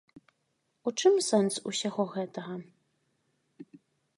У 0.91 0.93
чым 1.01 1.13
сэнс 1.27 1.59
усяго 1.73 2.03
гэтага? 2.17 2.53